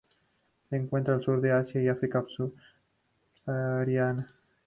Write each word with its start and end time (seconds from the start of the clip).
Se 0.67 0.75
encuentra 0.77 1.13
en 1.13 1.19
el 1.19 1.23
Sur 1.23 1.41
de 1.41 1.51
Asia 1.51 1.79
y 1.79 1.87
África 1.87 2.25
subsahariana. 3.45 4.25